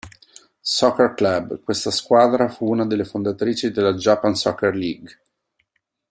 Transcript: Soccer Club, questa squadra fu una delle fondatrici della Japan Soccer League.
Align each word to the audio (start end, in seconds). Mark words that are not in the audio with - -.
Soccer 0.63 1.13
Club, 1.13 1.61
questa 1.61 1.91
squadra 1.91 2.49
fu 2.49 2.67
una 2.67 2.87
delle 2.87 3.05
fondatrici 3.05 3.69
della 3.69 3.93
Japan 3.93 4.33
Soccer 4.33 4.73
League. 4.73 5.21